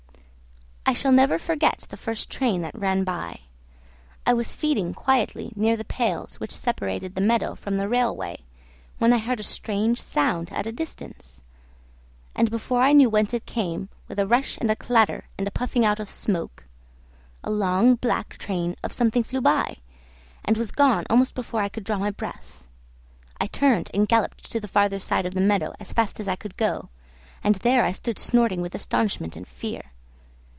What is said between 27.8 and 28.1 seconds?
I